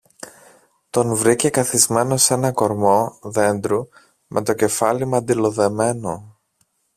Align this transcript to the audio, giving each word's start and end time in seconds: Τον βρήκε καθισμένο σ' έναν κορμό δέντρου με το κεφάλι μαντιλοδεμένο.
Τον 0.89 1.15
βρήκε 1.15 1.49
καθισμένο 1.49 2.17
σ' 2.17 2.29
έναν 2.31 2.53
κορμό 2.53 3.17
δέντρου 3.21 3.87
με 4.27 4.43
το 4.43 4.53
κεφάλι 4.53 5.05
μαντιλοδεμένο. 5.05 6.37